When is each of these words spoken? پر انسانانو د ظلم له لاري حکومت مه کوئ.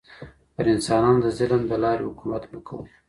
پر 0.55 0.65
انسانانو 0.73 1.23
د 1.25 1.27
ظلم 1.37 1.61
له 1.71 1.77
لاري 1.83 2.03
حکومت 2.09 2.43
مه 2.51 2.59
کوئ. 2.67 2.87